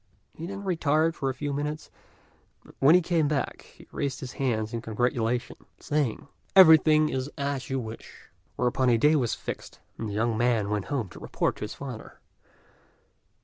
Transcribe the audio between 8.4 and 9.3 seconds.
whereupon a day